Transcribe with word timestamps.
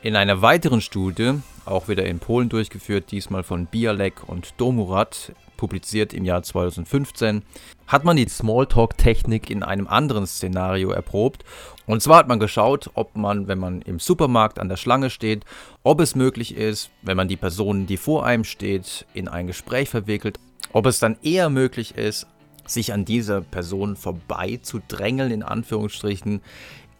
In 0.00 0.14
einer 0.14 0.42
weiteren 0.42 0.80
Studie, 0.80 1.40
auch 1.64 1.88
wieder 1.88 2.06
in 2.06 2.20
Polen 2.20 2.48
durchgeführt, 2.48 3.10
diesmal 3.10 3.42
von 3.42 3.66
Bialek 3.66 4.28
und 4.28 4.54
Domurat, 4.56 5.32
publiziert 5.56 6.14
im 6.14 6.24
Jahr 6.24 6.44
2015, 6.44 7.42
hat 7.88 8.04
man 8.04 8.16
die 8.16 8.28
Smalltalk-Technik 8.28 9.50
in 9.50 9.64
einem 9.64 9.88
anderen 9.88 10.28
Szenario 10.28 10.92
erprobt. 10.92 11.44
Und 11.84 12.00
zwar 12.00 12.18
hat 12.18 12.28
man 12.28 12.38
geschaut, 12.38 12.90
ob 12.94 13.16
man, 13.16 13.48
wenn 13.48 13.58
man 13.58 13.82
im 13.82 13.98
Supermarkt 13.98 14.60
an 14.60 14.68
der 14.68 14.76
Schlange 14.76 15.10
steht, 15.10 15.44
ob 15.82 16.00
es 16.00 16.14
möglich 16.14 16.54
ist, 16.54 16.90
wenn 17.02 17.16
man 17.16 17.26
die 17.26 17.36
Person, 17.36 17.86
die 17.86 17.96
vor 17.96 18.24
einem 18.24 18.44
steht, 18.44 19.04
in 19.14 19.26
ein 19.26 19.48
Gespräch 19.48 19.88
verwickelt, 19.88 20.38
ob 20.72 20.86
es 20.86 21.00
dann 21.00 21.18
eher 21.22 21.50
möglich 21.50 21.96
ist, 21.96 22.28
sich 22.66 22.92
an 22.92 23.04
dieser 23.04 23.40
Person 23.40 23.96
vorbei 23.96 24.60
zu 24.62 24.80
drängeln, 24.86 25.32
in 25.32 25.42
Anführungsstrichen, 25.42 26.40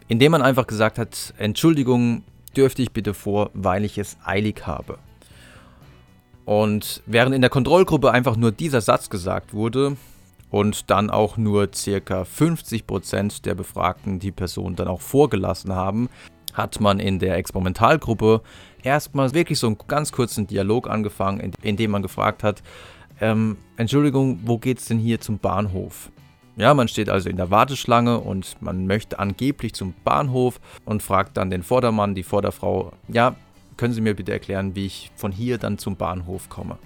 indem 0.09 0.33
man 0.33 0.41
einfach 0.41 0.67
gesagt 0.67 0.97
hat, 0.97 1.33
Entschuldigung, 1.37 2.23
dürfte 2.59 2.81
ich 2.81 2.91
bitte 2.91 3.13
vor, 3.13 3.51
weil 3.53 3.85
ich 3.85 3.97
es 3.97 4.17
eilig 4.25 4.67
habe. 4.67 4.97
Und 6.43 7.01
während 7.05 7.33
in 7.33 7.41
der 7.41 7.49
Kontrollgruppe 7.49 8.11
einfach 8.11 8.35
nur 8.35 8.51
dieser 8.51 8.81
Satz 8.81 9.09
gesagt 9.09 9.53
wurde 9.53 9.95
und 10.51 10.89
dann 10.89 11.09
auch 11.09 11.37
nur 11.37 11.69
circa 11.73 12.23
50% 12.23 13.43
der 13.43 13.55
Befragten 13.55 14.19
die 14.19 14.33
Person 14.33 14.75
dann 14.75 14.89
auch 14.89 14.99
vorgelassen 14.99 15.73
haben, 15.73 16.09
hat 16.53 16.81
man 16.81 16.99
in 16.99 17.19
der 17.19 17.37
Experimentalgruppe 17.37 18.41
erstmal 18.83 19.33
wirklich 19.33 19.57
so 19.57 19.67
einen 19.67 19.77
ganz 19.87 20.11
kurzen 20.11 20.47
Dialog 20.47 20.89
angefangen, 20.89 21.53
in 21.61 21.77
dem 21.77 21.91
man 21.91 22.01
gefragt 22.01 22.43
hat, 22.43 22.61
ähm, 23.21 23.55
Entschuldigung, 23.77 24.39
wo 24.43 24.57
geht's 24.57 24.85
denn 24.85 24.99
hier 24.99 25.21
zum 25.21 25.39
Bahnhof? 25.39 26.09
Ja, 26.59 26.73
man 26.73 26.89
steht 26.89 27.07
also 27.07 27.29
in 27.29 27.37
der 27.37 27.51
Warteschlange 27.51 28.19
und 28.19 28.61
man 28.61 28.85
möchte 28.85 29.17
angeblich 29.17 29.73
zum 29.73 29.93
Bahnhof 30.03 30.59
und 30.83 31.01
fragt 31.01 31.37
dann 31.37 31.49
den 31.49 31.63
Vordermann, 31.63 32.15
die 32.15 32.23
Vorderfrau, 32.23 32.91
ja, 33.07 33.37
können 33.77 33.93
Sie 33.93 34.01
mir 34.01 34.13
bitte 34.13 34.33
erklären, 34.33 34.75
wie 34.75 34.85
ich 34.85 35.09
von 35.15 35.31
hier 35.31 35.57
dann 35.57 35.77
zum 35.77 35.95
Bahnhof 35.95 36.49
komme? 36.49 36.77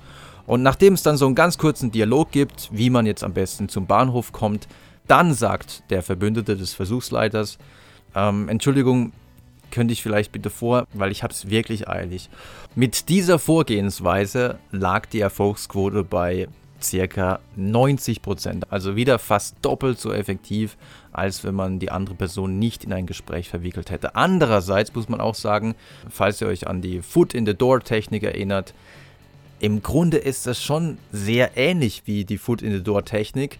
Und 0.45 0.61
nachdem 0.61 0.93
es 0.93 1.01
dann 1.01 1.17
so 1.17 1.25
einen 1.25 1.33
ganz 1.33 1.57
kurzen 1.57 1.91
Dialog 1.91 2.29
gibt, 2.29 2.69
wie 2.71 2.91
man 2.91 3.07
jetzt 3.07 3.23
am 3.23 3.33
besten 3.33 3.67
zum 3.67 3.87
Bahnhof 3.87 4.31
kommt, 4.31 4.67
dann 5.07 5.33
sagt 5.33 5.89
der 5.89 6.03
Verbündete 6.03 6.55
des 6.55 6.75
Versuchsleiters, 6.75 7.57
ähm, 8.13 8.49
Entschuldigung, 8.49 9.11
könnte 9.71 9.93
ich 9.93 10.03
vielleicht 10.03 10.31
bitte 10.31 10.51
vor, 10.51 10.85
weil 10.93 11.11
ich 11.11 11.23
habe 11.23 11.33
es 11.33 11.49
wirklich 11.49 11.89
eilig. 11.89 12.29
Mit 12.75 13.09
dieser 13.09 13.39
Vorgehensweise 13.39 14.59
lag 14.69 15.07
die 15.07 15.21
Erfolgsquote 15.21 16.03
bei 16.03 16.47
circa 16.83 17.39
90 17.55 18.21
Prozent. 18.21 18.71
Also 18.71 18.95
wieder 18.95 19.19
fast 19.19 19.55
doppelt 19.61 19.99
so 19.99 20.11
effektiv, 20.11 20.77
als 21.11 21.43
wenn 21.43 21.55
man 21.55 21.79
die 21.79 21.91
andere 21.91 22.15
Person 22.15 22.59
nicht 22.59 22.83
in 22.83 22.93
ein 22.93 23.05
Gespräch 23.05 23.49
verwickelt 23.49 23.91
hätte. 23.91 24.15
Andererseits 24.15 24.93
muss 24.93 25.09
man 25.09 25.21
auch 25.21 25.35
sagen, 25.35 25.75
falls 26.09 26.41
ihr 26.41 26.47
euch 26.47 26.67
an 26.67 26.81
die 26.81 27.01
Foot 27.01 27.33
in 27.33 27.45
the 27.45 27.53
Door 27.53 27.81
Technik 27.81 28.23
erinnert, 28.23 28.73
im 29.59 29.81
Grunde 29.81 30.17
ist 30.17 30.45
das 30.45 30.61
schon 30.61 30.97
sehr 31.11 31.55
ähnlich 31.55 32.03
wie 32.05 32.25
die 32.25 32.37
Foot 32.37 32.61
in 32.61 32.73
the 32.73 32.83
Door 32.83 33.05
Technik, 33.05 33.59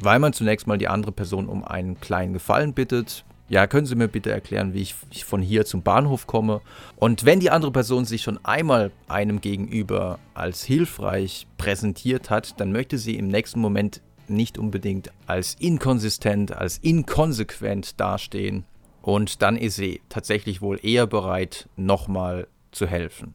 weil 0.00 0.18
man 0.18 0.32
zunächst 0.32 0.66
mal 0.66 0.78
die 0.78 0.88
andere 0.88 1.12
Person 1.12 1.46
um 1.46 1.64
einen 1.64 2.00
kleinen 2.00 2.32
Gefallen 2.32 2.72
bittet, 2.72 3.24
ja, 3.52 3.66
können 3.66 3.84
Sie 3.84 3.96
mir 3.96 4.08
bitte 4.08 4.30
erklären, 4.30 4.72
wie 4.72 4.80
ich 4.80 5.24
von 5.26 5.42
hier 5.42 5.66
zum 5.66 5.82
Bahnhof 5.82 6.26
komme? 6.26 6.62
Und 6.96 7.26
wenn 7.26 7.38
die 7.38 7.50
andere 7.50 7.70
Person 7.70 8.06
sich 8.06 8.22
schon 8.22 8.42
einmal 8.46 8.92
einem 9.08 9.42
gegenüber 9.42 10.18
als 10.32 10.64
hilfreich 10.64 11.46
präsentiert 11.58 12.30
hat, 12.30 12.58
dann 12.58 12.72
möchte 12.72 12.96
sie 12.96 13.16
im 13.16 13.28
nächsten 13.28 13.60
Moment 13.60 14.00
nicht 14.26 14.56
unbedingt 14.56 15.12
als 15.26 15.54
inkonsistent, 15.60 16.56
als 16.56 16.78
inkonsequent 16.78 18.00
dastehen. 18.00 18.64
Und 19.02 19.42
dann 19.42 19.58
ist 19.58 19.76
sie 19.76 20.00
tatsächlich 20.08 20.62
wohl 20.62 20.80
eher 20.82 21.06
bereit, 21.06 21.68
nochmal 21.76 22.46
zu 22.70 22.86
helfen. 22.86 23.34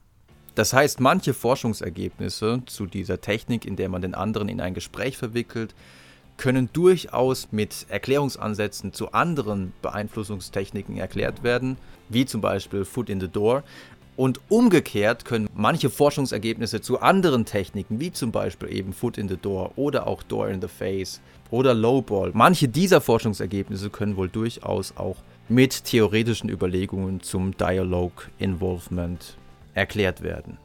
Das 0.55 0.73
heißt, 0.73 0.99
manche 0.99 1.35
Forschungsergebnisse 1.35 2.63
zu 2.65 2.87
dieser 2.87 3.21
Technik, 3.21 3.65
in 3.65 3.75
der 3.75 3.87
man 3.89 4.01
den 4.01 4.15
anderen 4.15 4.49
in 4.49 4.61
ein 4.61 4.73
Gespräch 4.73 5.15
verwickelt, 5.15 5.75
können 6.37 6.69
durchaus 6.71 7.49
mit 7.51 7.87
Erklärungsansätzen 7.89 8.93
zu 8.93 9.11
anderen 9.11 9.73
Beeinflussungstechniken 9.81 10.97
erklärt 10.97 11.43
werden, 11.43 11.77
wie 12.09 12.25
zum 12.25 12.41
Beispiel 12.41 12.85
Foot 12.85 13.09
in 13.09 13.19
the 13.19 13.27
Door. 13.27 13.63
Und 14.15 14.39
umgekehrt 14.49 15.25
können 15.25 15.47
manche 15.53 15.91
Forschungsergebnisse 15.91 16.81
zu 16.81 17.01
anderen 17.01 17.45
Techniken, 17.45 17.99
wie 17.99 18.11
zum 18.11 18.31
Beispiel 18.31 18.73
eben 18.73 18.93
Foot 18.93 19.17
in 19.17 19.29
the 19.29 19.37
Door 19.37 19.73
oder 19.75 20.07
auch 20.07 20.23
Door 20.23 20.49
in 20.49 20.61
the 20.61 20.67
Face 20.67 21.21
oder 21.51 21.73
Lowball, 21.73 22.31
manche 22.33 22.67
dieser 22.67 23.01
Forschungsergebnisse 23.01 23.89
können 23.89 24.17
wohl 24.17 24.29
durchaus 24.29 24.95
auch 24.97 25.17
mit 25.49 25.85
theoretischen 25.85 26.49
Überlegungen 26.49 27.21
zum 27.21 27.55
Dialogue 27.55 28.25
Involvement 28.37 29.37
erklärt 29.73 30.23
werden. 30.23 30.57